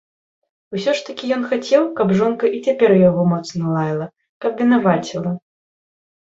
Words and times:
Усё 0.77 0.95
ж 0.99 1.03
такі 1.09 1.29
ён 1.35 1.43
хацеў, 1.51 1.83
каб 1.99 2.15
жонка 2.21 2.45
і 2.57 2.63
цяпер 2.69 2.95
яго 3.09 3.29
моцна 3.35 3.63
лаяла, 3.77 4.11
каб 4.47 4.51
вінаваціла. 4.65 5.31